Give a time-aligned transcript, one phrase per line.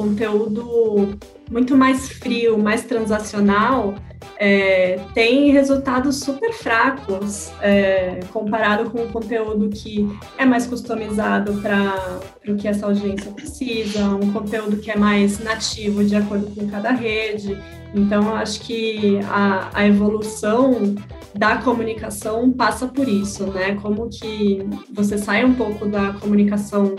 [0.00, 1.18] conteúdo
[1.50, 3.94] muito mais frio, mais transacional,
[4.38, 10.08] é, tem resultados super fracos é, comparado com o conteúdo que
[10.38, 16.02] é mais customizado para o que essa audiência precisa, um conteúdo que é mais nativo
[16.02, 17.58] de acordo com cada rede.
[17.94, 20.94] Então, acho que a, a evolução
[21.34, 23.74] da comunicação passa por isso, né?
[23.82, 26.96] Como que você sai um pouco da comunicação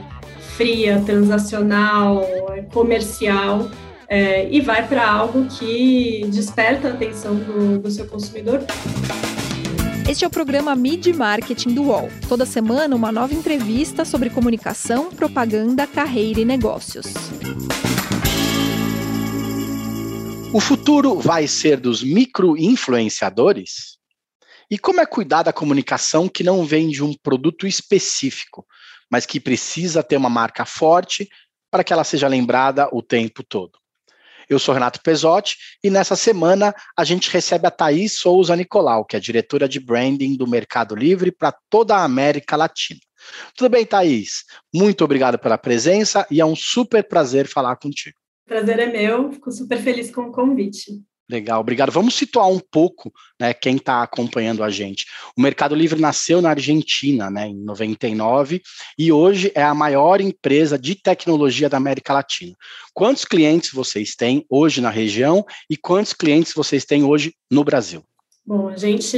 [0.55, 2.27] fria, transacional,
[2.71, 3.69] comercial,
[4.07, 8.61] é, e vai para algo que desperta a atenção do, do seu consumidor.
[10.09, 12.09] Este é o programa Mid Marketing do UOL.
[12.27, 17.05] Toda semana, uma nova entrevista sobre comunicação, propaganda, carreira e negócios.
[20.53, 23.97] O futuro vai ser dos micro-influenciadores?
[24.69, 28.65] E como é cuidar da comunicação que não vem de um produto específico,
[29.11, 31.29] mas que precisa ter uma marca forte
[31.69, 33.81] para que ela seja lembrada o tempo todo?
[34.49, 39.15] Eu sou Renato Pesotti e nessa semana a gente recebe a Thaís Souza Nicolau, que
[39.15, 42.99] é diretora de branding do Mercado Livre para toda a América Latina.
[43.55, 44.43] Tudo bem, Thaís?
[44.73, 48.17] Muito obrigado pela presença e é um super prazer falar contigo.
[48.45, 51.01] Prazer é meu, fico super feliz com o convite.
[51.31, 51.93] Legal, obrigado.
[51.93, 55.05] Vamos situar um pouco, né, quem está acompanhando a gente.
[55.37, 58.61] O Mercado Livre nasceu na Argentina, né, em 99,
[58.99, 62.53] e hoje é a maior empresa de tecnologia da América Latina.
[62.93, 68.03] Quantos clientes vocês têm hoje na região e quantos clientes vocês têm hoje no Brasil?
[68.45, 69.17] Bom, a gente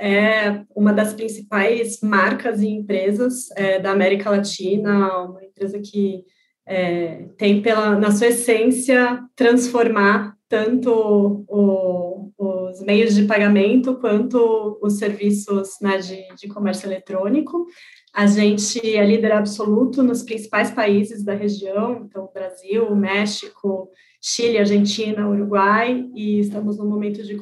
[0.00, 6.24] é uma das principais marcas e empresas é, da América Latina, uma empresa que
[6.66, 14.98] é, tem pela, na sua essência transformar tanto o, os meios de pagamento quanto os
[14.98, 17.66] serviços né, de, de comércio eletrônico.
[18.12, 23.88] A gente é líder absoluto nos principais países da região, então Brasil, México,
[24.20, 27.34] Chile, Argentina, Uruguai, e estamos no momento de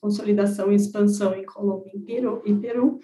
[0.00, 3.00] consolidação e expansão em Colômbia e Peru.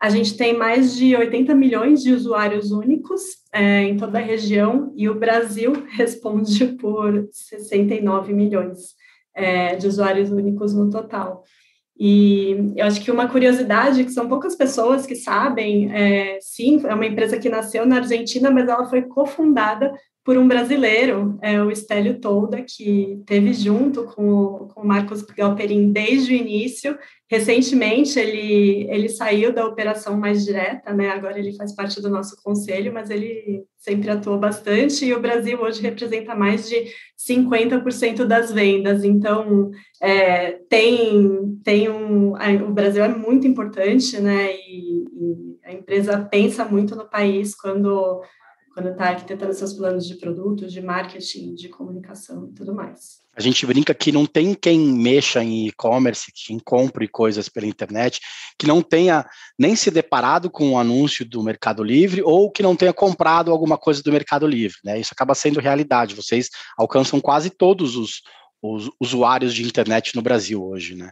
[0.00, 3.22] A gente tem mais de 80 milhões de usuários únicos
[3.52, 8.94] é, em toda a região e o Brasil responde por 69 milhões
[9.34, 11.42] é, de usuários únicos no total.
[11.98, 16.94] E eu acho que uma curiosidade, que são poucas pessoas que sabem, é, sim, é
[16.94, 19.92] uma empresa que nasceu na Argentina, mas ela foi cofundada
[20.28, 25.22] por um brasileiro, é, o Estélio Tolda, que teve junto com o, com o Marcos
[25.22, 26.98] Galperin desde o início.
[27.30, 31.08] Recentemente, ele, ele saiu da operação mais direta, né?
[31.08, 35.58] agora ele faz parte do nosso conselho, mas ele sempre atuou bastante, e o Brasil
[35.62, 36.92] hoje representa mais de
[37.26, 39.04] 50% das vendas.
[39.04, 42.34] Então, é, tem, tem um...
[42.66, 44.52] O Brasil é muito importante, né?
[44.52, 48.22] e, e a empresa pensa muito no país quando
[48.78, 53.18] quando está arquitetando seus planos de produto, de marketing, de comunicação e tudo mais.
[53.34, 58.20] A gente brinca que não tem quem mexa em e-commerce, quem compre coisas pela internet,
[58.56, 59.26] que não tenha
[59.58, 63.76] nem se deparado com um anúncio do Mercado Livre ou que não tenha comprado alguma
[63.76, 64.76] coisa do Mercado Livre.
[64.84, 65.00] Né?
[65.00, 66.14] Isso acaba sendo realidade.
[66.14, 68.22] Vocês alcançam quase todos os,
[68.62, 71.10] os usuários de internet no Brasil hoje, né?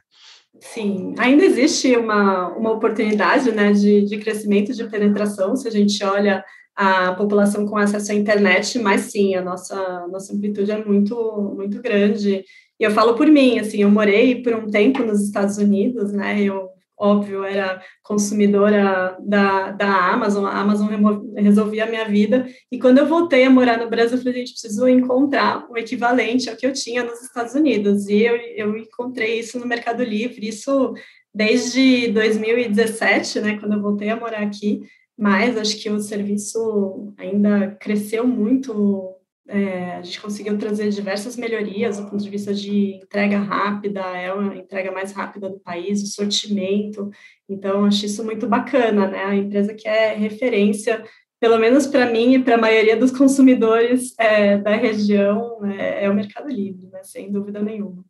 [0.61, 6.03] Sim, ainda existe uma, uma oportunidade né, de, de crescimento, de penetração, se a gente
[6.03, 6.43] olha
[6.77, 11.81] a população com acesso à internet, mas sim, a nossa, nossa amplitude é muito, muito
[11.81, 12.45] grande.
[12.79, 16.43] E eu falo por mim, assim, eu morei por um tempo nos Estados Unidos, né,
[16.43, 20.89] eu, óbvio, era consumidora da, da Amazon, a Amazon
[21.35, 24.53] resolvia a minha vida, e quando eu voltei a morar no Brasil, eu falei, gente,
[24.53, 29.39] preciso encontrar o equivalente ao que eu tinha nos Estados Unidos, e eu, eu encontrei
[29.39, 30.93] isso no Mercado Livre, isso
[31.35, 34.83] desde 2017, né, quando eu voltei a morar aqui,
[35.17, 39.15] mas acho que o serviço ainda cresceu muito.
[39.49, 44.33] É, a gente conseguiu trazer diversas melhorias do ponto de vista de entrega rápida, é
[44.33, 47.11] uma entrega mais rápida do país, o sortimento.
[47.49, 49.25] Então, acho isso muito bacana, né?
[49.25, 51.05] A empresa que é referência,
[51.41, 56.11] pelo menos para mim e para a maioria dos consumidores é, da região, é, é
[56.11, 57.03] o Mercado Livre, né?
[57.05, 58.05] sem dúvida nenhuma.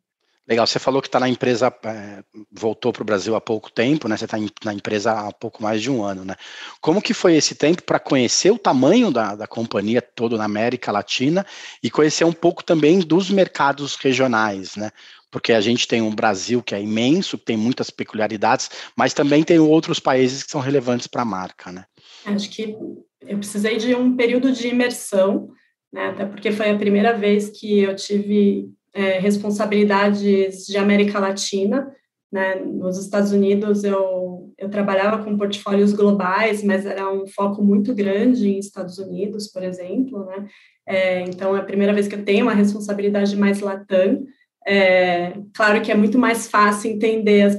[0.48, 2.22] Legal, você falou que está na empresa, é,
[2.52, 4.16] voltou para o Brasil há pouco tempo, né?
[4.16, 6.36] Você está na empresa há pouco mais de um ano, né?
[6.80, 10.92] Como que foi esse tempo para conhecer o tamanho da, da companhia todo na América
[10.92, 11.44] Latina
[11.82, 14.92] e conhecer um pouco também dos mercados regionais, né?
[15.32, 19.58] Porque a gente tem um Brasil que é imenso, tem muitas peculiaridades, mas também tem
[19.58, 21.84] outros países que são relevantes para a marca, né?
[22.24, 22.76] Acho que
[23.20, 25.48] eu precisei de um período de imersão,
[25.92, 26.10] né?
[26.10, 31.92] Até porque foi a primeira vez que eu tive é, responsabilidades de América Latina.
[32.32, 32.54] Né?
[32.54, 38.48] Nos Estados Unidos, eu, eu trabalhava com portfólios globais, mas era um foco muito grande
[38.48, 40.48] em Estados Unidos, por exemplo, né?
[40.88, 44.24] É, então, é a primeira vez que eu tenho uma responsabilidade mais latam.
[44.66, 47.56] É, claro que é muito mais fácil entender as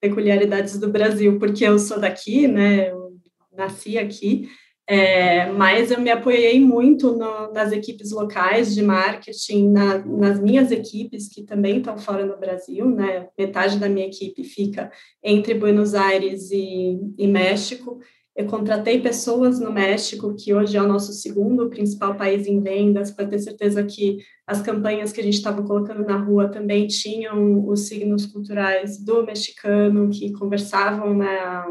[0.00, 2.90] peculiaridades do Brasil, porque eu sou daqui, né?
[2.90, 3.12] Eu
[3.56, 4.48] nasci aqui,
[4.86, 10.72] é, mas eu me apoiei muito no, nas equipes locais de marketing, na, nas minhas
[10.72, 13.28] equipes que também estão fora no Brasil, né?
[13.38, 14.90] Metade da minha equipe fica
[15.22, 18.00] entre Buenos Aires e, e México.
[18.34, 23.10] Eu contratei pessoas no México, que hoje é o nosso segundo principal país em vendas,
[23.10, 27.68] para ter certeza que as campanhas que a gente estava colocando na rua também tinham
[27.68, 31.66] os signos culturais do mexicano, que conversavam na,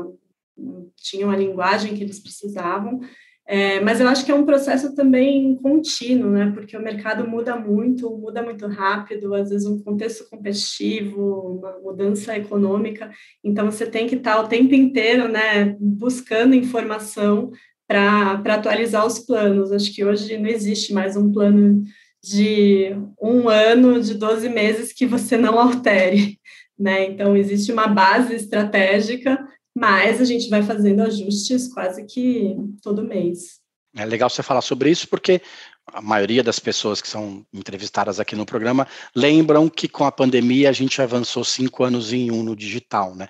[0.96, 3.00] tinham a linguagem que eles precisavam.
[3.48, 6.52] É, mas eu acho que é um processo também contínuo, né?
[6.54, 12.38] Porque o mercado muda muito, muda muito rápido, às vezes um contexto competitivo, uma mudança
[12.38, 13.12] econômica.
[13.44, 17.52] Então você tem que estar o tempo inteiro, né, buscando informação
[17.88, 19.72] para atualizar os planos.
[19.72, 21.84] Acho que hoje não existe mais um plano
[22.24, 26.40] de um ano, de 12 meses que você não altere.
[26.80, 27.06] Né?
[27.06, 29.38] Então, existe uma base estratégica
[29.76, 33.60] mas a gente vai fazendo ajustes quase que todo mês.
[33.96, 35.42] É legal você falar sobre isso, porque
[35.88, 40.70] a maioria das pessoas que são entrevistadas aqui no programa lembram que com a pandemia
[40.70, 43.28] a gente avançou cinco anos em um no digital, né?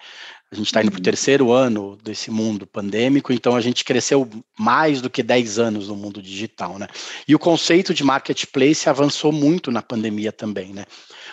[0.51, 1.03] A gente está indo para o uhum.
[1.03, 4.29] terceiro ano desse mundo pandêmico, então a gente cresceu
[4.59, 6.87] mais do que 10 anos no mundo digital, né?
[7.25, 10.83] E o conceito de marketplace avançou muito na pandemia também, né?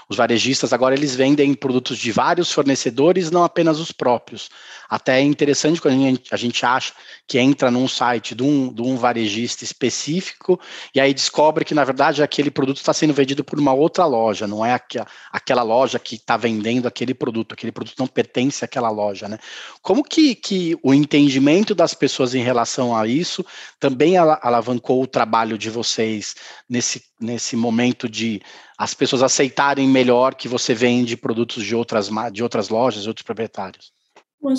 [0.08, 4.48] Os varejistas agora eles vendem produtos de vários fornecedores, não apenas os próprios.
[4.88, 6.94] Até é interessante quando a gente, acha
[7.26, 10.58] que entra num site de um, de um varejista específico
[10.94, 14.46] e aí descobre que, na verdade, aquele produto está sendo vendido por uma outra loja,
[14.46, 18.88] não é aqua, aquela loja que está vendendo aquele produto, aquele produto não pertence àquela
[18.88, 19.28] loja.
[19.28, 19.38] Né?
[19.82, 23.44] Como que, que o entendimento das pessoas em relação a isso
[23.78, 26.34] também alavancou o trabalho de vocês
[26.66, 28.40] nesse, nesse momento de
[28.78, 33.92] as pessoas aceitarem melhor que você vende produtos de outras, de outras lojas, outros proprietários?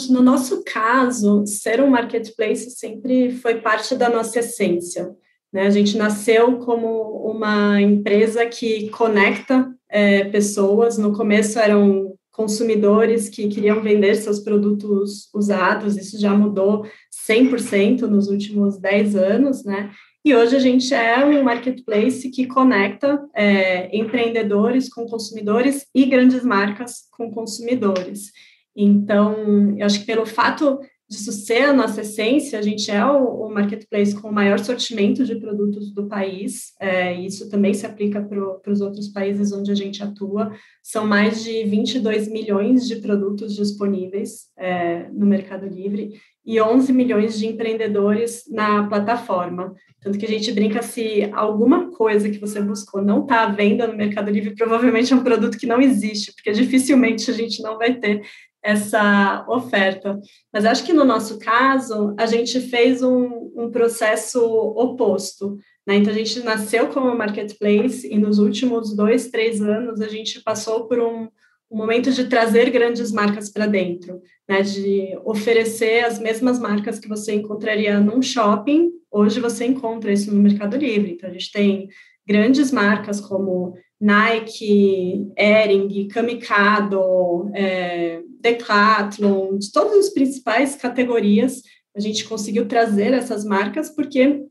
[0.10, 5.10] No nosso caso, ser um marketplace sempre foi parte da nossa essência.
[5.54, 5.64] Né?
[5.64, 10.98] A gente nasceu como uma empresa que conecta é, pessoas.
[10.98, 16.86] No começo eram consumidores que queriam vender seus produtos usados, isso já mudou
[17.30, 19.92] 100% nos últimos 10 anos, né?
[20.24, 26.44] E hoje a gente é um marketplace que conecta é, empreendedores com consumidores e grandes
[26.44, 28.32] marcas com consumidores.
[28.76, 33.48] Então, eu acho que pelo fato disso ser a nossa essência, a gente é o,
[33.48, 38.22] o marketplace com o maior sortimento de produtos do país, é, isso também se aplica
[38.22, 40.52] para os outros países onde a gente atua.
[40.84, 46.12] São mais de 22 milhões de produtos disponíveis é, no Mercado Livre
[46.46, 49.74] e 11 milhões de empreendedores na plataforma.
[50.02, 53.86] Tanto que a gente brinca se alguma coisa que você buscou não está à venda
[53.86, 57.78] no Mercado Livre, provavelmente é um produto que não existe, porque dificilmente a gente não
[57.78, 58.22] vai ter
[58.64, 60.20] essa oferta.
[60.54, 65.58] Mas acho que no nosso caso, a gente fez um, um processo oposto.
[65.88, 65.96] Né?
[65.96, 70.88] Então, a gente nasceu como marketplace e nos últimos dois, três anos, a gente passou
[70.88, 71.28] por um,
[71.72, 74.62] um momento de trazer grandes marcas para dentro, né?
[74.62, 80.42] de oferecer as mesmas marcas que você encontraria num shopping, hoje você encontra isso no
[80.42, 81.14] Mercado Livre.
[81.14, 81.90] Então, a gente tem
[82.28, 91.62] grandes marcas como Nike, Ering, Kamikado, é, Decathlon, de todas as principais categorias,
[91.96, 94.46] a gente conseguiu trazer essas marcas porque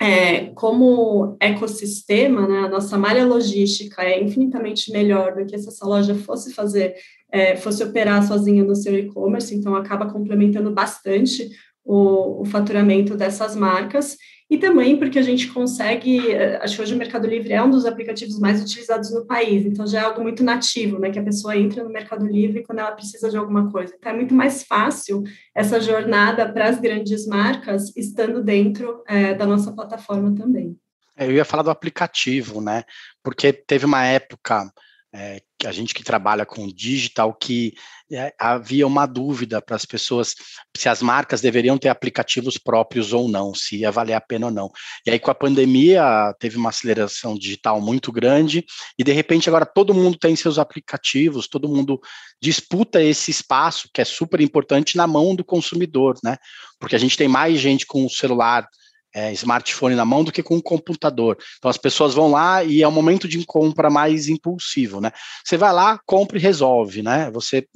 [0.00, 5.86] é, como ecossistema, né, a nossa malha logística é infinitamente melhor do que se essa
[5.86, 6.94] loja fosse fazer,
[7.30, 11.48] é, fosse operar sozinha no seu e-commerce, então acaba complementando bastante
[11.84, 14.16] o, o faturamento dessas marcas
[14.50, 17.70] e também porque a gente consegue, eh, acho que hoje o Mercado Livre é um
[17.70, 21.22] dos aplicativos mais utilizados no país, então já é algo muito nativo, né, que a
[21.22, 23.94] pessoa entra no Mercado Livre quando ela precisa de alguma coisa.
[23.96, 25.22] Então é muito mais fácil
[25.54, 30.76] essa jornada para as grandes marcas estando dentro é, da nossa plataforma também.
[31.16, 32.84] É, eu ia falar do aplicativo, né,
[33.22, 34.70] porque teve uma época
[35.14, 37.74] é, a gente que trabalha com digital, que
[38.12, 40.34] é, havia uma dúvida para as pessoas
[40.76, 44.52] se as marcas deveriam ter aplicativos próprios ou não, se ia valer a pena ou
[44.52, 44.70] não.
[45.06, 48.64] E aí, com a pandemia, teve uma aceleração digital muito grande,
[48.98, 52.00] e de repente agora todo mundo tem seus aplicativos, todo mundo
[52.40, 56.36] disputa esse espaço, que é super importante, na mão do consumidor, né?
[56.78, 58.68] Porque a gente tem mais gente com o celular
[59.14, 61.38] é, smartphone na mão do que com um computador.
[61.58, 65.12] Então as pessoas vão lá e é um momento de compra mais impulsivo, né?
[65.44, 67.30] Você vai lá, compra e resolve, né?
[67.30, 67.66] Você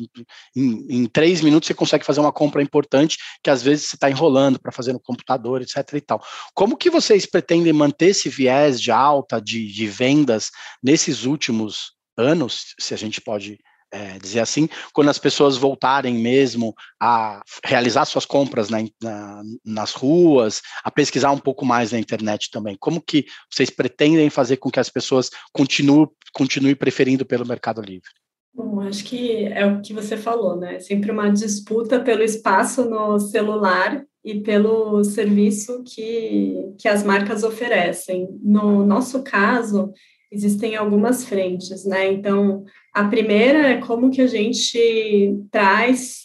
[0.56, 4.10] em, em três minutos você consegue fazer uma compra importante que às vezes você está
[4.10, 5.76] enrolando para fazer no computador, etc.
[5.94, 6.22] e tal.
[6.54, 10.50] Como que vocês pretendem manter esse viés de alta de, de vendas
[10.82, 13.58] nesses últimos anos, se a gente pode
[13.92, 19.92] é, dizer assim, quando as pessoas voltarem mesmo a realizar suas compras na, na, nas
[19.92, 22.76] ruas, a pesquisar um pouco mais na internet também.
[22.78, 28.08] Como que vocês pretendem fazer com que as pessoas continuem, preferindo pelo Mercado Livre?
[28.54, 30.76] Bom, acho que é o que você falou, né?
[30.76, 37.44] É sempre uma disputa pelo espaço no celular e pelo serviço que, que as marcas
[37.44, 38.28] oferecem.
[38.42, 39.92] No nosso caso,
[40.30, 42.12] existem algumas frentes, né?
[42.12, 42.64] Então,
[42.98, 46.24] a primeira é como que a gente traz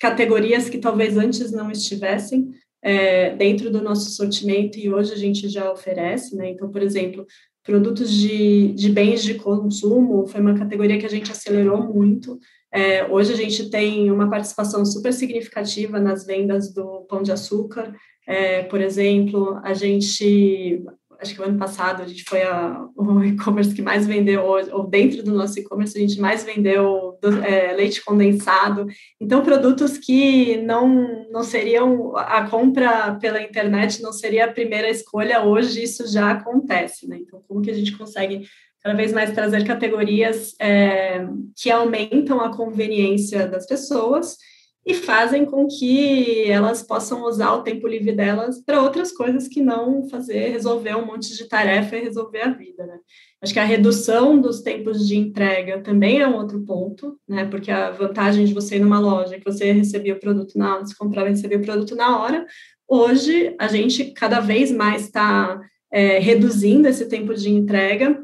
[0.00, 5.48] categorias que talvez antes não estivessem é, dentro do nosso sortimento e hoje a gente
[5.48, 6.50] já oferece, né?
[6.50, 7.26] Então, por exemplo,
[7.64, 12.38] produtos de, de bens de consumo foi uma categoria que a gente acelerou muito.
[12.72, 17.92] É, hoje a gente tem uma participação super significativa nas vendas do pão de açúcar.
[18.28, 20.84] É, por exemplo, a gente
[21.22, 24.86] acho que o ano passado a gente foi a, o e-commerce que mais vendeu, ou,
[24.86, 28.86] dentro do nosso e-commerce a gente mais vendeu do, é, leite condensado.
[29.20, 35.44] Então, produtos que não, não seriam, a compra pela internet não seria a primeira escolha,
[35.44, 37.18] hoje isso já acontece, né?
[37.20, 38.46] Então, como que a gente consegue
[38.82, 41.24] cada vez mais trazer categorias é,
[41.56, 44.36] que aumentam a conveniência das pessoas
[44.84, 49.62] e fazem com que elas possam usar o tempo livre delas para outras coisas que
[49.62, 52.98] não fazer, resolver um monte de tarefa e resolver a vida, né?
[53.40, 57.44] Acho que a redução dos tempos de entrega também é um outro ponto, né?
[57.44, 60.84] Porque a vantagem de você ir numa loja que você recebia o produto na hora,
[60.84, 62.44] você comprava e recebia o produto na hora,
[62.88, 65.60] hoje a gente cada vez mais está
[65.92, 68.20] é, reduzindo esse tempo de entrega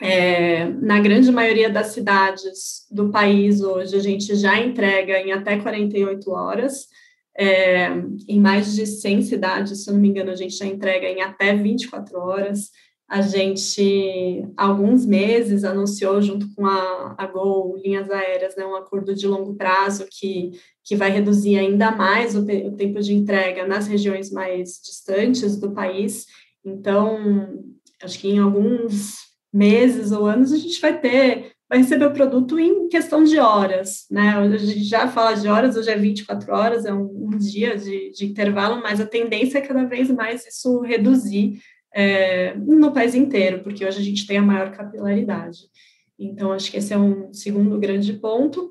[0.00, 5.58] é, na grande maioria das cidades do país hoje, a gente já entrega em até
[5.58, 6.86] 48 horas.
[7.38, 7.88] É,
[8.26, 11.20] em mais de 100 cidades, se eu não me engano, a gente já entrega em
[11.20, 12.70] até 24 horas.
[13.08, 18.74] A gente, há alguns meses, anunciou junto com a, a Gol Linhas Aéreas né, um
[18.74, 23.66] acordo de longo prazo que, que vai reduzir ainda mais o, o tempo de entrega
[23.66, 26.26] nas regiões mais distantes do país.
[26.64, 27.62] Então,
[28.02, 29.25] acho que em alguns
[29.56, 34.06] meses ou anos, a gente vai ter, vai receber o produto em questão de horas,
[34.10, 34.30] né?
[34.30, 38.10] A gente já fala de horas, hoje é 24 horas, é um, um dia de,
[38.10, 41.58] de, intervalo, mas a tendência é cada vez mais isso reduzir
[41.94, 45.58] é, no país inteiro, porque hoje a gente tem a maior capilaridade.
[46.18, 48.70] Então, acho que esse é um segundo grande ponto.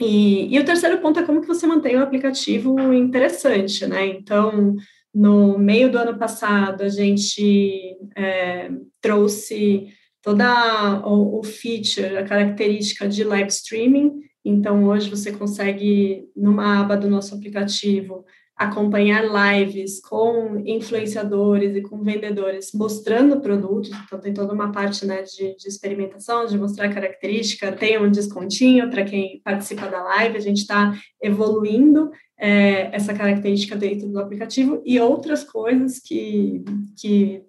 [0.00, 4.06] E, e o terceiro ponto é como que você mantém um aplicativo interessante, né?
[4.06, 4.76] Então,
[5.14, 9.88] no meio do ano passado, a gente é, trouxe
[10.22, 14.12] toda o, o feature, a característica de live streaming.
[14.44, 18.24] Então, hoje você consegue, numa aba do nosso aplicativo,
[18.56, 25.22] acompanhar lives com influenciadores e com vendedores mostrando produtos, então tem toda uma parte né,
[25.22, 30.40] de, de experimentação, de mostrar característica, tem um descontinho para quem participa da live, a
[30.40, 36.62] gente está evoluindo é, essa característica dentro do aplicativo e outras coisas que,
[37.00, 37.42] que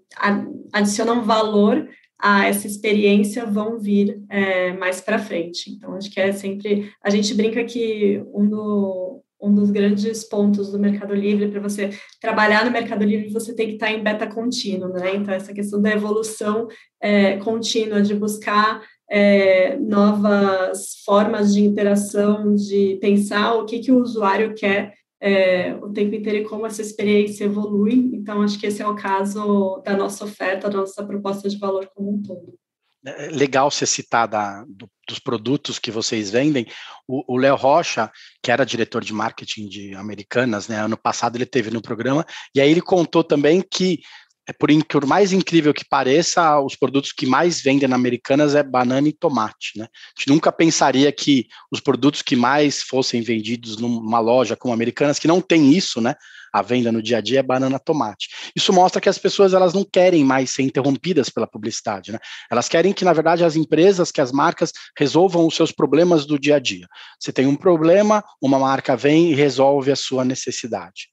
[0.72, 1.88] adicionam valor
[2.24, 5.70] a essa experiência vão vir é, mais para frente.
[5.70, 6.89] Então, acho que é sempre.
[7.03, 11.89] A gente brinca que um, do, um dos grandes pontos do Mercado Livre, para você
[12.22, 15.13] trabalhar no Mercado Livre, você tem que estar em beta contínuo, né?
[15.13, 16.70] Então, essa questão da evolução
[17.01, 24.01] é, contínua, de buscar é, novas formas de interação, de pensar o que, que o
[24.01, 28.12] usuário quer é, o tempo inteiro e como essa experiência evolui.
[28.13, 31.89] Então, acho que esse é o caso da nossa oferta, da nossa proposta de valor
[31.96, 32.60] como um todo.
[33.06, 36.68] É, é legal você citar da, do, dos produtos que vocês vendem.
[37.08, 38.12] O Léo Rocha,
[38.42, 42.60] que era diretor de marketing de Americanas, né, ano passado ele teve no programa, e
[42.60, 44.01] aí ele contou também que
[44.47, 48.62] é por, por, mais incrível que pareça, os produtos que mais vendem na Americanas é
[48.62, 49.85] banana e tomate, né?
[49.85, 55.17] A gente nunca pensaria que os produtos que mais fossem vendidos numa loja como Americanas,
[55.17, 56.15] que não tem isso, né?
[56.51, 58.27] A venda no dia a dia é banana tomate.
[58.53, 62.19] Isso mostra que as pessoas elas não querem mais ser interrompidas pela publicidade, né?
[62.51, 66.38] Elas querem que, na verdade, as empresas, que as marcas resolvam os seus problemas do
[66.38, 66.88] dia a dia.
[67.17, 71.12] Você tem um problema, uma marca vem e resolve a sua necessidade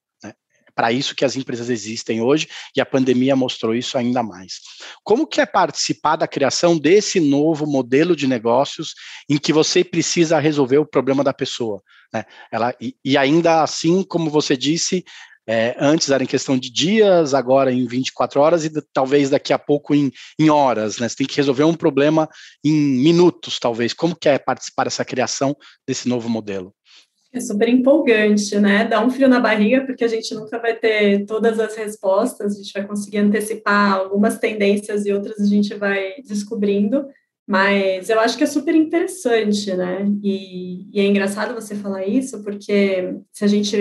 [0.73, 4.59] para isso que as empresas existem hoje e a pandemia mostrou isso ainda mais.
[5.03, 8.93] Como que é participar da criação desse novo modelo de negócios
[9.29, 11.81] em que você precisa resolver o problema da pessoa?
[12.13, 12.25] Né?
[12.51, 15.03] Ela, e, e ainda assim, como você disse,
[15.47, 19.57] É, antes era em questão de dias, agora em 24 horas e talvez daqui a
[19.57, 21.09] pouco em, em horas, né?
[21.09, 22.29] Você tem que resolver um problema
[22.63, 23.91] em minutos, talvez.
[23.91, 26.71] Como que é participar dessa criação desse novo modelo?
[27.33, 28.83] É super empolgante, né?
[28.83, 32.57] Dá um frio na barriga, porque a gente nunca vai ter todas as respostas, a
[32.57, 37.07] gente vai conseguir antecipar algumas tendências e outras a gente vai descobrindo,
[37.47, 40.05] mas eu acho que é super interessante, né?
[40.21, 43.77] E, e é engraçado você falar isso, porque se a gente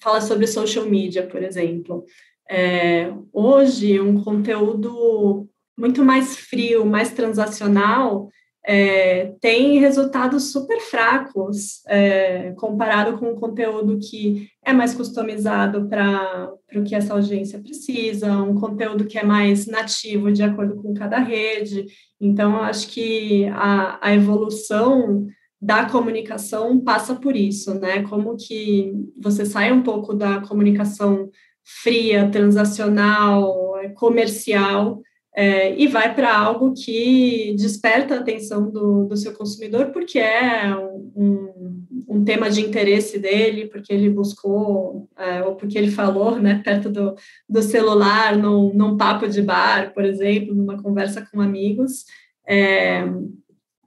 [0.00, 2.04] fala sobre social media, por exemplo,
[2.48, 8.30] é, hoje um conteúdo muito mais frio, mais transacional,
[8.68, 16.50] é, tem resultados super fracos é, comparado com o conteúdo que é mais customizado para
[16.74, 21.18] o que essa audiência precisa, um conteúdo que é mais nativo de acordo com cada
[21.18, 21.86] rede.
[22.20, 25.28] Então, acho que a, a evolução
[25.62, 28.02] da comunicação passa por isso, né?
[28.02, 31.30] Como que você sai um pouco da comunicação
[31.62, 35.00] fria, transacional, comercial
[35.36, 40.74] é, e vai para algo que desperta a atenção do, do seu consumidor, porque é
[41.14, 46.62] um, um, tema de interesse dele, porque ele buscou, é, ou porque ele falou, né,
[46.64, 47.14] perto do,
[47.46, 52.06] do celular, num, num papo de bar, por exemplo, numa conversa com amigos,
[52.48, 53.04] é,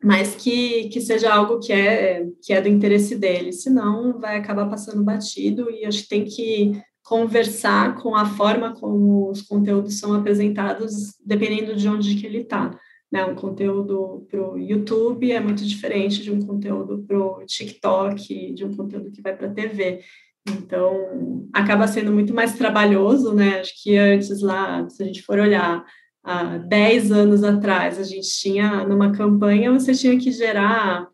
[0.04, 4.70] mas que, que seja algo que é, que é do interesse dele, senão vai acabar
[4.70, 6.80] passando batido, e acho que tem que
[7.10, 12.70] conversar com a forma como os conteúdos são apresentados, dependendo de onde que ele está.
[13.12, 13.26] Né?
[13.26, 18.64] Um conteúdo para o YouTube é muito diferente de um conteúdo para o TikTok, de
[18.64, 20.02] um conteúdo que vai para a TV.
[20.48, 23.60] Então, acaba sendo muito mais trabalhoso, né?
[23.60, 25.84] Acho que antes lá, se a gente for olhar,
[26.24, 31.08] há 10 anos atrás, a gente tinha, numa campanha, você tinha que gerar,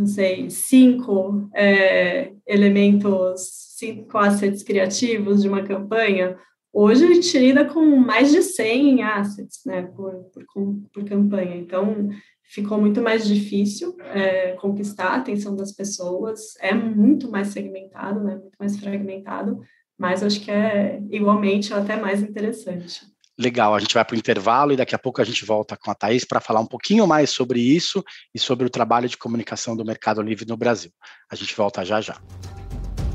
[0.00, 6.38] não sei, cinco é, elementos cinco assets criativos de uma campanha,
[6.72, 11.56] hoje a gente lida com mais de 100 assets né, por, por, por campanha.
[11.56, 12.08] Então,
[12.44, 18.36] ficou muito mais difícil é, conquistar a atenção das pessoas, é muito mais segmentado, né,
[18.36, 19.60] muito mais fragmentado,
[19.98, 23.02] mas acho que é igualmente até mais interessante.
[23.40, 25.90] Legal, a gente vai para o intervalo e daqui a pouco a gente volta com
[25.90, 28.04] a Thaís para falar um pouquinho mais sobre isso
[28.34, 30.90] e sobre o trabalho de comunicação do Mercado Livre no Brasil.
[31.32, 32.18] A gente volta já já.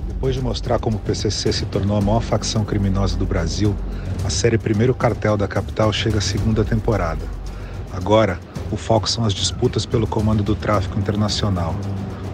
[0.08, 3.76] Depois de mostrar como o PCC se tornou a maior facção criminosa do Brasil,
[4.26, 7.24] a série Primeiro Cartel da Capital chega à segunda temporada.
[7.94, 8.40] Agora,
[8.72, 11.76] o foco são as disputas pelo comando do tráfico internacional.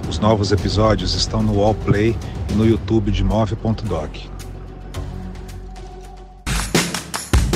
[0.08, 2.16] Os novos episódios estão no Wallplay
[2.50, 4.31] e no YouTube de Move.doc.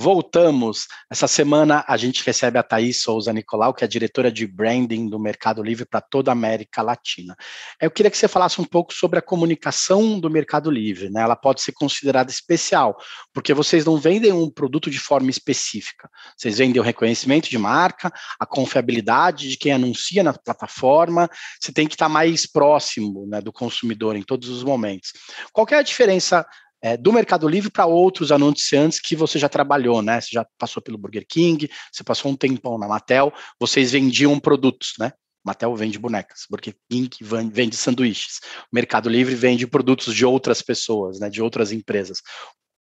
[0.00, 0.86] Voltamos.
[1.10, 5.18] Essa semana a gente recebe a Thaís Souza Nicolau, que é diretora de branding do
[5.18, 7.34] Mercado Livre para toda a América Latina.
[7.80, 11.10] Eu queria que você falasse um pouco sobre a comunicação do Mercado Livre.
[11.10, 11.20] Né?
[11.20, 12.96] Ela pode ser considerada especial,
[13.34, 16.08] porque vocês não vendem um produto de forma específica.
[16.36, 21.28] Vocês vendem o reconhecimento de marca, a confiabilidade de quem anuncia na plataforma.
[21.60, 25.10] Você tem que estar mais próximo né, do consumidor em todos os momentos.
[25.52, 26.46] Qual é a diferença
[26.82, 30.20] é, do Mercado Livre para outros anunciantes que você já trabalhou, né?
[30.20, 34.94] Você já passou pelo Burger King, você passou um tempão na Mattel, vocês vendiam produtos,
[34.98, 35.12] né?
[35.44, 37.10] Mattel vende bonecas, Burger King
[37.50, 41.28] vende sanduíches, o Mercado Livre vende produtos de outras pessoas, né?
[41.28, 42.20] De outras empresas.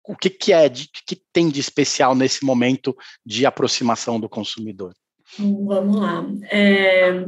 [0.07, 4.95] O que, que é, de, que tem de especial nesse momento de aproximação do consumidor?
[5.39, 6.25] Vamos lá.
[6.51, 7.25] É,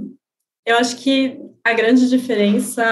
[0.65, 2.85] eu acho que a grande diferença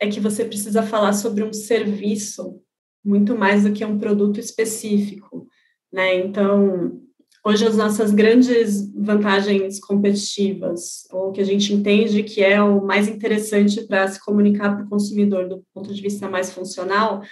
[0.00, 2.60] é que você precisa falar sobre um serviço
[3.08, 5.48] muito mais do que um produto específico,
[5.90, 6.16] né?
[6.16, 7.00] Então,
[7.44, 13.08] hoje as nossas grandes vantagens competitivas, ou que a gente entende que é o mais
[13.08, 17.22] interessante para se comunicar para o consumidor do ponto de vista mais funcional,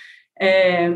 [0.41, 0.89] é,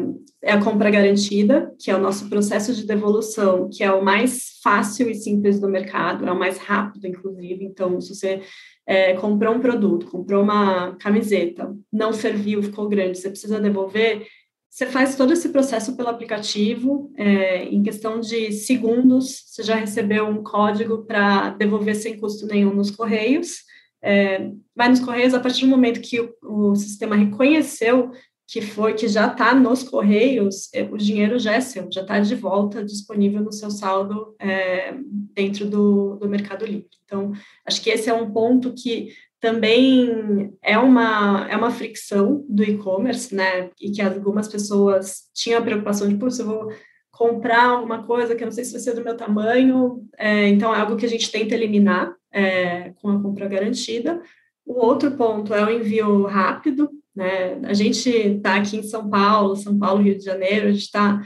[0.43, 4.59] é, a compra garantida, que é o nosso processo de devolução, que é o mais
[4.63, 7.65] fácil e simples do mercado, é o mais rápido, inclusive.
[7.65, 8.43] Então, se você
[8.87, 14.27] é, comprou um produto, comprou uma camiseta, não serviu, ficou grande, você precisa devolver,
[14.71, 20.29] você faz todo esse processo pelo aplicativo, é, em questão de segundos, você já recebeu
[20.29, 23.65] um código para devolver sem custo nenhum nos Correios.
[24.01, 28.13] É, vai nos Correios, a partir do momento que o, o sistema reconheceu
[28.51, 32.19] que foi que já está nos correios, é, o dinheiro já é seu, já está
[32.19, 34.93] de volta disponível no seu saldo é,
[35.33, 36.89] dentro do, do Mercado Livre.
[37.05, 37.31] Então,
[37.65, 43.35] acho que esse é um ponto que também é uma, é uma fricção do e-commerce,
[43.35, 43.71] né?
[43.81, 46.73] E que algumas pessoas tinham a preocupação de, se eu vou
[47.11, 50.75] comprar alguma coisa que eu não sei se vai ser do meu tamanho, é, então
[50.75, 54.23] é algo que a gente tenta eliminar é, com a compra garantida.
[54.65, 57.59] O outro ponto é o envio rápido, né?
[57.65, 61.21] A gente está aqui em São Paulo, São Paulo, Rio de Janeiro, a gente está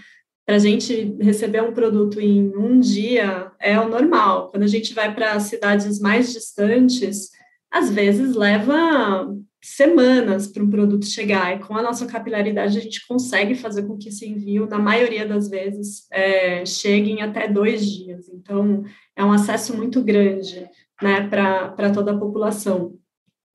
[0.46, 4.50] para a gente receber um produto em um dia é o normal.
[4.50, 7.31] Quando a gente vai para cidades mais distantes,
[7.74, 9.28] às vezes leva
[9.60, 13.98] semanas para um produto chegar, e com a nossa capilaridade a gente consegue fazer com
[13.98, 18.28] que esse envio, na maioria das vezes, é, chegue em até dois dias.
[18.28, 18.84] Então,
[19.16, 20.68] é um acesso muito grande
[21.02, 22.94] né, para toda a população.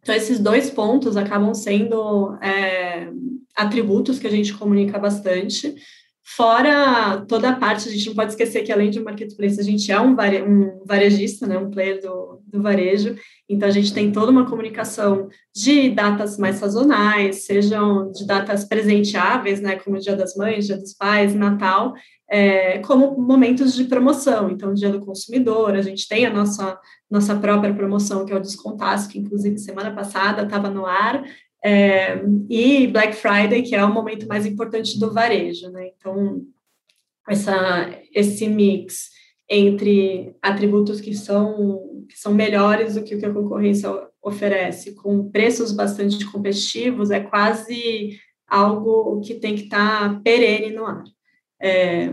[0.02, 3.10] Então, esses dois pontos acabam sendo é,
[3.56, 5.74] atributos que a gente comunica bastante,
[6.36, 9.64] fora toda a parte, a gente não pode esquecer que além de um marketplace, a
[9.64, 13.16] gente é um, vare, um varejista, né, um player do, do varejo,
[13.50, 19.60] então a gente tem toda uma comunicação de datas mais sazonais, sejam de datas presenteáveis,
[19.60, 21.94] né, como Dia das Mães, Dia dos Pais, Natal,
[22.30, 27.36] é, como momentos de promoção, então Dia do Consumidor, a gente tem a nossa nossa
[27.36, 31.24] própria promoção, que é o Descontaço, que inclusive semana passada estava no ar,
[31.64, 35.92] é, e Black Friday, que é o momento mais importante do varejo, né?
[35.98, 36.42] Então,
[37.28, 39.10] essa, esse mix
[39.50, 43.90] entre atributos que são, que são melhores do que o que a concorrência
[44.22, 50.86] oferece, com preços bastante competitivos, é quase algo que tem que estar tá perene no
[50.86, 51.04] ar.
[51.62, 52.10] É,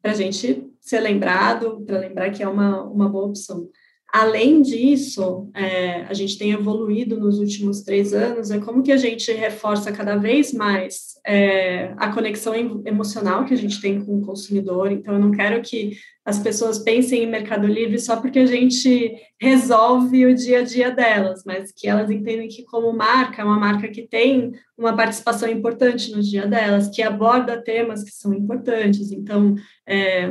[0.00, 3.68] para a gente ser lembrado, para lembrar que é uma, uma boa opção.
[4.12, 8.96] Além disso, é, a gente tem evoluído nos últimos três anos, é como que a
[8.98, 14.20] gente reforça cada vez mais é, a conexão emocional que a gente tem com o
[14.20, 14.92] consumidor.
[14.92, 15.96] Então, eu não quero que
[16.26, 20.90] as pessoas pensem em Mercado Livre só porque a gente resolve o dia a dia
[20.90, 25.48] delas, mas que elas entendem que, como marca, é uma marca que tem uma participação
[25.48, 29.10] importante no dia delas, que aborda temas que são importantes.
[29.10, 29.54] Então,
[29.86, 30.30] é,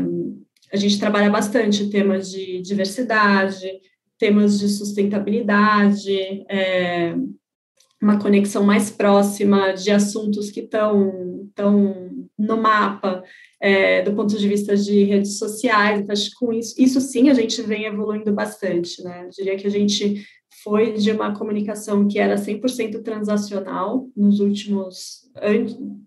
[0.71, 3.67] a gente trabalha bastante temas de diversidade,
[4.17, 7.15] temas de sustentabilidade, é,
[8.01, 13.23] uma conexão mais próxima de assuntos que estão tão no mapa
[13.59, 15.99] é, do ponto de vista de redes sociais.
[15.99, 19.25] Então, acho que com isso, isso sim a gente vem evoluindo bastante, né?
[19.25, 20.25] Eu diria que a gente
[20.63, 25.21] foi de uma comunicação que era 100% transacional nos últimos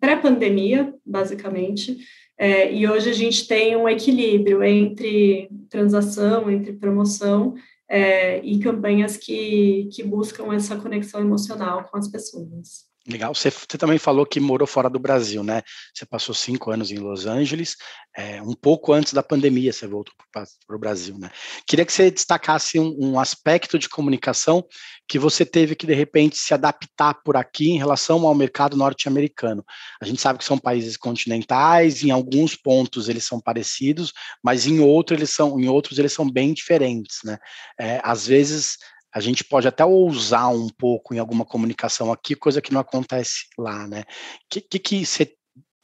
[0.00, 1.96] pré-pandemia, basicamente,
[2.36, 7.54] é, e hoje a gente tem um equilíbrio entre transação, entre promoção
[7.88, 12.93] é, e campanhas que, que buscam essa conexão emocional com as pessoas.
[13.06, 13.34] Legal.
[13.34, 15.62] Você, você, também falou que morou fora do Brasil, né?
[15.94, 17.76] Você passou cinco anos em Los Angeles,
[18.16, 21.30] é, um pouco antes da pandemia, você voltou para o Brasil, né?
[21.66, 24.64] Queria que você destacasse um, um, aspecto de comunicação
[25.06, 29.62] que você teve que, de repente, se adaptar por aqui em relação ao mercado norte-americano.
[30.00, 34.80] A gente sabe que são países continentais, em alguns pontos eles são parecidos, mas em,
[34.80, 37.36] outro, eles são, em outros eles são bem diferentes, né?
[37.78, 38.78] É, às vezes
[39.14, 43.46] a gente pode até ousar um pouco em alguma comunicação aqui, coisa que não acontece
[43.56, 44.00] lá, né?
[44.00, 44.04] O
[44.50, 45.32] que, que, que você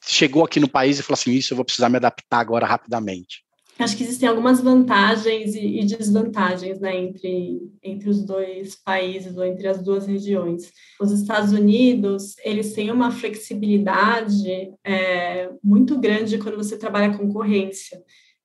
[0.05, 3.45] chegou aqui no país e falou assim, isso eu vou precisar me adaptar agora rapidamente?
[3.79, 9.67] Acho que existem algumas vantagens e, desvantagens né, entre, entre os dois países ou entre
[9.69, 10.71] as duas regiões.
[11.01, 17.99] Os Estados Unidos, eles têm uma flexibilidade é, muito grande quando você trabalha concorrência.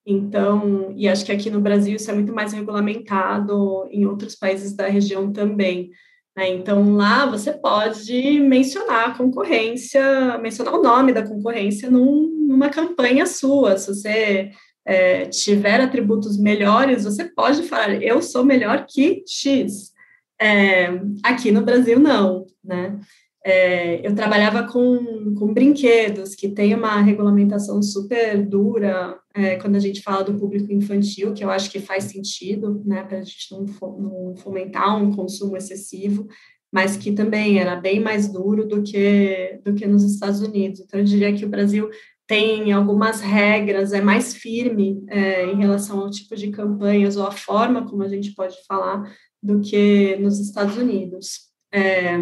[0.05, 4.75] Então, e acho que aqui no Brasil isso é muito mais regulamentado, em outros países
[4.75, 5.89] da região também.
[6.37, 6.49] Né?
[6.49, 13.25] Então, lá você pode mencionar a concorrência, mencionar o nome da concorrência num, numa campanha
[13.25, 13.77] sua.
[13.77, 14.51] Se você
[14.85, 19.93] é, tiver atributos melhores, você pode falar, eu sou melhor que X.
[20.39, 20.89] É,
[21.23, 22.99] aqui no Brasil, não, né?
[23.47, 29.79] É, eu trabalhava com, com brinquedos, que tem uma regulamentação super dura é, quando a
[29.79, 33.51] gente fala do público infantil, que eu acho que faz sentido, né, para a gente
[33.51, 36.27] não, fomentar um consumo excessivo,
[36.73, 40.79] mas que também era bem mais duro do que, do que nos Estados Unidos.
[40.79, 41.87] Então, eu diria que o Brasil
[42.25, 47.31] tem algumas regras, é mais firme é, em relação ao tipo de campanhas ou a
[47.31, 49.03] forma como a gente pode falar
[49.41, 51.41] do que nos Estados Unidos.
[51.71, 52.17] É,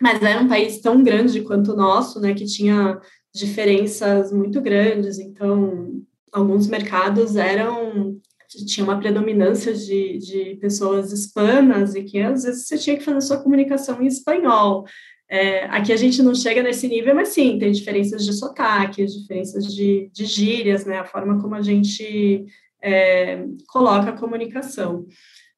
[0.00, 3.00] mas era um país tão grande quanto o nosso, né, que tinha
[3.34, 8.18] diferenças muito grandes, então alguns mercados eram
[8.64, 13.20] tinha uma predominância de, de pessoas hispanas e que às vezes você tinha que fazer
[13.20, 14.84] sua comunicação em espanhol.
[15.28, 19.74] É, aqui a gente não chega nesse nível, mas sim, tem diferenças de sotaque, diferenças
[19.74, 20.98] de, de gírias, né?
[21.00, 22.46] A forma como a gente
[22.80, 25.06] é, coloca a comunicação.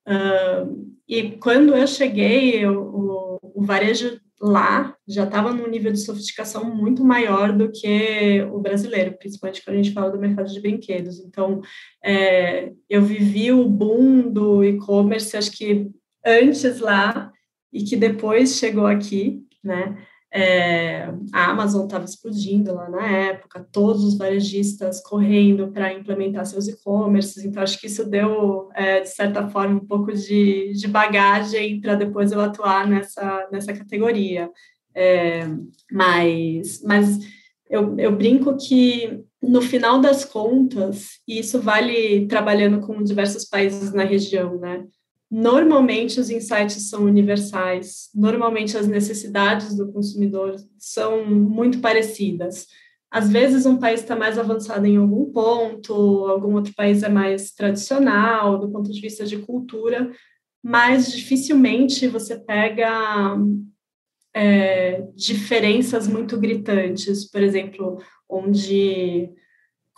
[0.09, 5.99] Uh, e quando eu cheguei, eu, o, o varejo lá já estava num nível de
[5.99, 10.61] sofisticação muito maior do que o brasileiro, principalmente quando a gente fala do mercado de
[10.61, 11.19] brinquedos.
[11.21, 11.61] Então,
[12.05, 15.91] é, eu vivi o boom do e-commerce, acho que
[16.25, 17.33] antes lá
[17.73, 19.99] e que depois chegou aqui, né?
[20.31, 26.69] É, a Amazon estava explodindo lá na época, todos os varejistas correndo para implementar seus
[26.69, 31.81] e-commerces, então acho que isso deu, é, de certa forma, um pouco de, de bagagem
[31.81, 34.51] para depois eu atuar nessa, nessa categoria.
[34.95, 35.47] É,
[35.91, 37.19] mas mas
[37.71, 43.93] eu, eu brinco que, no final das contas, e isso vale trabalhando com diversos países
[43.93, 44.87] na região, né?
[45.31, 52.67] Normalmente os insights são universais, normalmente as necessidades do consumidor são muito parecidas.
[53.11, 55.93] Às vezes um país está mais avançado em algum ponto,
[56.27, 60.11] algum outro país é mais tradicional do ponto de vista de cultura,
[60.63, 63.37] mas dificilmente você pega
[64.35, 69.31] é, diferenças muito gritantes, por exemplo, onde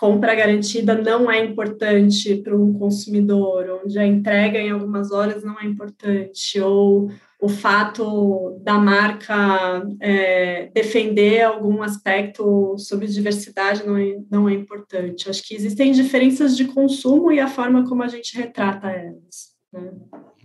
[0.00, 5.60] compra garantida não é importante para um consumidor, onde a entrega em algumas horas não
[5.60, 14.16] é importante, ou o fato da marca é, defender algum aspecto sobre diversidade não é,
[14.30, 15.28] não é importante.
[15.28, 19.50] Acho que existem diferenças de consumo e a forma como a gente retrata elas.
[19.70, 19.90] Né?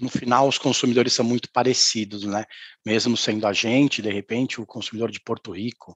[0.01, 2.43] No final, os consumidores são muito parecidos, né?
[2.85, 5.95] Mesmo sendo a gente, de repente, o consumidor de Porto Rico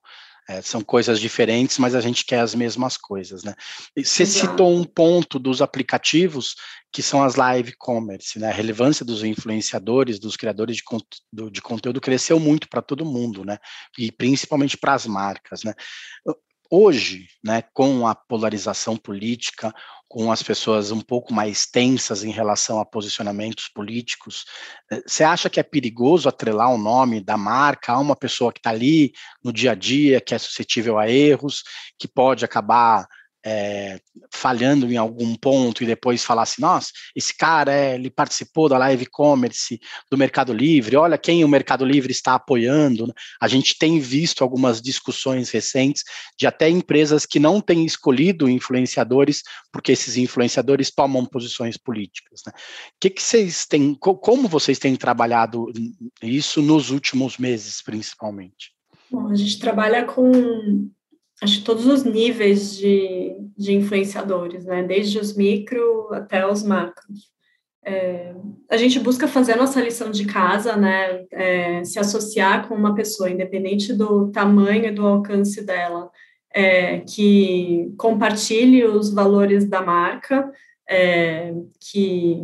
[0.49, 3.53] é, são coisas diferentes, mas a gente quer as mesmas coisas, né?
[3.95, 6.55] Você citou um ponto dos aplicativos
[6.91, 8.49] que são as live commerce, né?
[8.49, 13.45] A relevância dos influenciadores, dos criadores de, conteúdo, de conteúdo cresceu muito para todo mundo,
[13.45, 13.59] né?
[13.95, 15.75] E principalmente para as marcas, né?
[16.71, 19.71] Hoje, né, com a polarização política,
[20.09, 24.43] com as pessoas um pouco mais tensas em relação a posicionamentos políticos,
[24.91, 28.59] eh, você acha que é perigoso atrelar o nome da marca a uma pessoa que
[28.59, 31.63] está ali no dia a dia, que é suscetível a erros,
[31.97, 33.07] que pode acabar
[33.45, 33.99] é,
[34.33, 38.77] falhando em algum ponto e depois falar assim, nossa, esse cara é, ele participou da
[38.77, 43.07] live commerce do Mercado Livre, olha quem o Mercado Livre está apoiando.
[43.07, 43.13] Né?
[43.41, 46.03] A gente tem visto algumas discussões recentes
[46.37, 52.41] de até empresas que não têm escolhido influenciadores porque esses influenciadores tomam posições políticas.
[52.45, 52.53] Né?
[52.99, 55.71] Que que vocês têm, como vocês têm trabalhado
[56.21, 58.73] isso nos últimos meses, principalmente?
[59.09, 60.89] Bom, a gente trabalha com
[61.41, 64.83] acho todos os níveis de, de influenciadores, né?
[64.83, 67.29] Desde os micro até os macros.
[67.83, 68.35] É,
[68.69, 71.25] a gente busca fazer a nossa lição de casa, né?
[71.31, 76.09] É, se associar com uma pessoa, independente do tamanho e do alcance dela,
[76.53, 80.51] é, que compartilhe os valores da marca,
[80.87, 82.37] é, que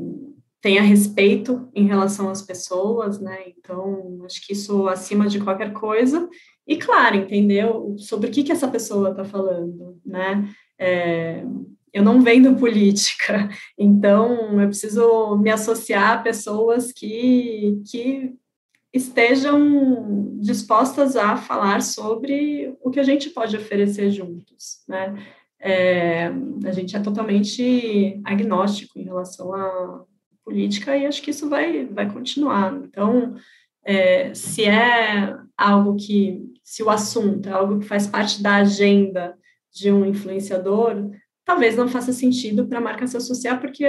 [0.61, 3.37] tenha respeito em relação às pessoas, né?
[3.55, 6.27] Então, acho que isso acima de qualquer coisa.
[6.67, 10.49] E, claro, entendeu sobre o que, que essa pessoa está falando, né?
[10.79, 11.43] É,
[11.93, 18.33] eu não vendo política, então eu preciso me associar a pessoas que, que
[18.93, 25.15] estejam dispostas a falar sobre o que a gente pode oferecer juntos, né?
[25.59, 26.27] É,
[26.65, 30.03] a gente é totalmente agnóstico em relação à
[30.43, 32.75] política e acho que isso vai, vai continuar.
[32.83, 33.35] Então,
[33.83, 39.37] é, se é algo que, se o assunto é algo que faz parte da agenda
[39.71, 41.11] de um influenciador,
[41.45, 43.85] talvez não faça sentido para a marca se associar, porque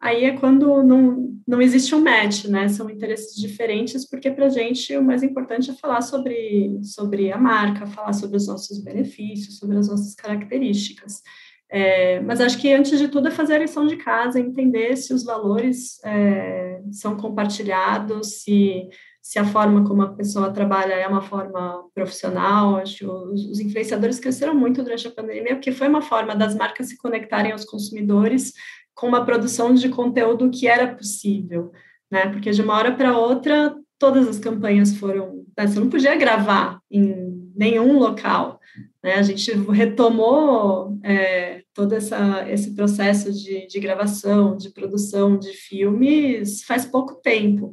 [0.00, 2.68] aí é quando não, não existe um match, né?
[2.68, 7.38] São interesses diferentes, porque para a gente o mais importante é falar sobre, sobre a
[7.38, 11.22] marca, falar sobre os nossos benefícios, sobre as nossas características.
[11.68, 15.12] É, mas acho que antes de tudo é fazer a lição de casa, entender se
[15.12, 18.88] os valores é, são compartilhados, se
[19.22, 22.76] se a forma como a pessoa trabalha é uma forma profissional.
[22.76, 26.56] Acho que os, os influenciadores cresceram muito durante a pandemia, porque foi uma forma das
[26.56, 28.52] marcas se conectarem aos consumidores
[28.94, 31.70] com uma produção de conteúdo que era possível,
[32.10, 32.28] né?
[32.28, 35.44] Porque de uma hora para outra, todas as campanhas foram.
[35.56, 35.66] Né?
[35.68, 38.58] Você não podia gravar em nenhum local.
[39.02, 39.14] Né?
[39.14, 46.64] A gente retomou é, todo essa, esse processo de, de gravação, de produção de filmes
[46.64, 47.72] faz pouco tempo.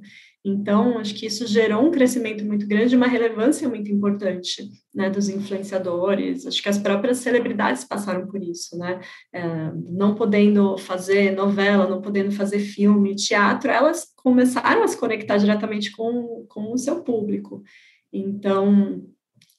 [0.49, 5.29] Então, acho que isso gerou um crescimento muito grande, uma relevância muito importante né, dos
[5.29, 6.47] influenciadores.
[6.47, 8.99] Acho que as próprias celebridades passaram por isso, né?
[9.31, 15.37] É, não podendo fazer novela, não podendo fazer filme, teatro, elas começaram a se conectar
[15.37, 17.61] diretamente com, com o seu público.
[18.11, 19.03] Então,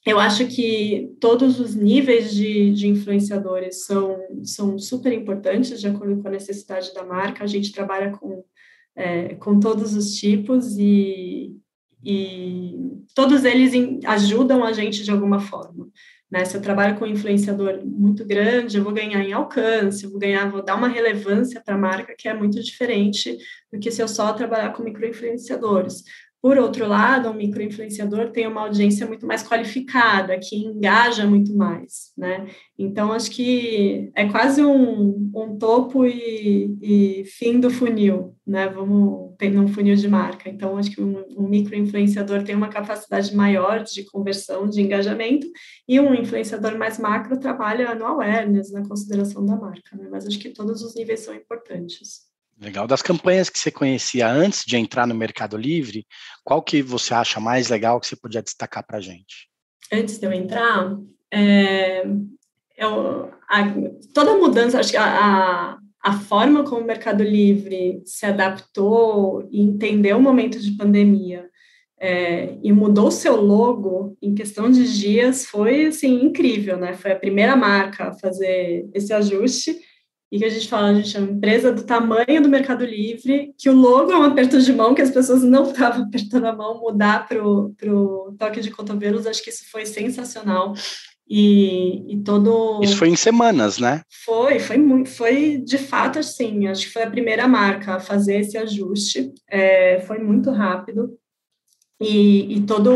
[0.05, 6.21] eu acho que todos os níveis de, de influenciadores são, são super importantes, de acordo
[6.21, 7.43] com a necessidade da marca.
[7.43, 8.43] A gente trabalha com,
[8.95, 11.55] é, com todos os tipos e,
[12.03, 12.75] e
[13.15, 13.73] todos eles
[14.05, 15.87] ajudam a gente de alguma forma.
[16.31, 16.45] Né?
[16.45, 20.19] Se eu trabalho com um influenciador muito grande, eu vou ganhar em alcance, eu vou
[20.19, 23.37] ganhar, vou dar uma relevância para a marca que é muito diferente
[23.71, 26.03] do que se eu só trabalhar com microinfluenciadores.
[26.41, 32.11] Por outro lado, um microinfluenciador tem uma audiência muito mais qualificada, que engaja muito mais,
[32.17, 32.47] né?
[32.79, 38.67] Então, acho que é quase um, um topo e, e, fim do funil, né?
[38.69, 40.49] Vamos ter um funil de marca.
[40.49, 45.45] Então, acho que um, um microinfluenciador tem uma capacidade maior de conversão, de engajamento,
[45.87, 50.07] e um influenciador mais macro trabalha no awareness, na consideração da marca, né?
[50.09, 52.30] Mas acho que todos os níveis são importantes.
[52.61, 52.85] Legal.
[52.85, 56.05] Das campanhas que você conhecia antes de entrar no Mercado Livre,
[56.43, 59.49] qual que você acha mais legal que você podia destacar para a gente?
[59.91, 60.95] Antes de eu entrar,
[61.33, 62.05] é,
[62.77, 63.63] eu, a,
[64.13, 69.59] toda mudança, acho que a, a, a, forma como o Mercado Livre se adaptou e
[69.59, 71.49] entendeu o momento de pandemia
[71.99, 76.93] é, e mudou seu logo em questão de dias foi assim incrível, né?
[76.93, 79.79] Foi a primeira marca a fazer esse ajuste
[80.31, 83.53] e que a gente fala, a gente é uma empresa do tamanho do Mercado Livre,
[83.57, 86.55] que o logo é um aperto de mão, que as pessoas não estavam apertando a
[86.55, 90.73] mão, mudar para o toque de cotovelos, acho que isso foi sensacional.
[91.33, 92.81] E, e, todo.
[92.83, 94.01] Isso foi em semanas, né?
[94.25, 96.67] Foi, foi muito, foi de fato assim.
[96.67, 99.31] Acho que foi a primeira marca a fazer esse ajuste.
[99.49, 101.17] É, foi muito rápido.
[102.01, 102.91] E, e, todo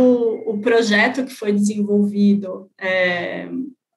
[0.45, 3.47] o projeto que foi desenvolvido é,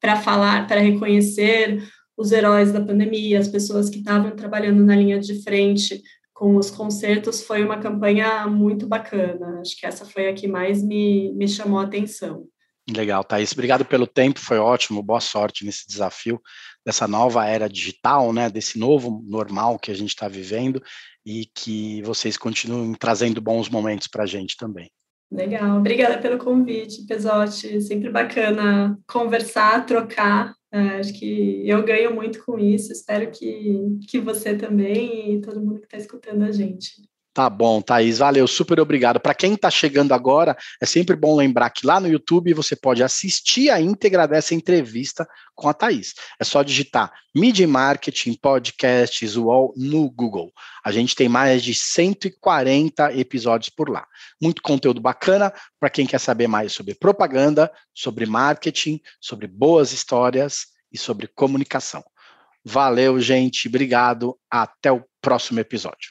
[0.00, 1.82] para falar, para reconhecer
[2.18, 6.02] os heróis da pandemia, as pessoas que estavam trabalhando na linha de frente
[6.34, 9.60] com os concertos, foi uma campanha muito bacana.
[9.60, 12.46] Acho que essa foi a que mais me, me chamou a atenção.
[12.90, 13.52] Legal, Thaís.
[13.52, 15.02] Obrigado pelo tempo, foi ótimo.
[15.02, 16.40] Boa sorte nesse desafio
[16.84, 18.50] dessa nova era digital, né?
[18.50, 20.82] Desse novo normal que a gente está vivendo
[21.24, 24.90] e que vocês continuem trazendo bons momentos para a gente também.
[25.30, 27.80] Legal, obrigada pelo convite, Pesote.
[27.82, 34.56] Sempre bacana conversar, trocar acho que eu ganho muito com isso, espero que, que você
[34.56, 37.08] também e todo mundo que está escutando a gente.
[37.38, 39.20] Tá bom, Thaís, valeu, super obrigado.
[39.20, 43.00] Para quem está chegando agora, é sempre bom lembrar que lá no YouTube você pode
[43.00, 45.24] assistir a íntegra dessa entrevista
[45.54, 46.14] com a Thaís.
[46.40, 50.50] É só digitar Media Marketing Podcasts UOL no Google.
[50.84, 54.04] A gente tem mais de 140 episódios por lá.
[54.42, 60.66] Muito conteúdo bacana para quem quer saber mais sobre propaganda, sobre marketing, sobre boas histórias
[60.92, 62.02] e sobre comunicação.
[62.64, 63.68] Valeu, gente.
[63.68, 64.36] Obrigado.
[64.50, 66.10] Até o próximo episódio.